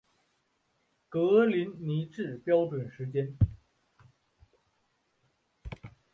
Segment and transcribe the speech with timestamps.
[1.09, 3.37] 格林尼治标准时间